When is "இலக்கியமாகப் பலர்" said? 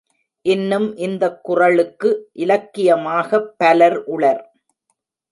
2.33-4.03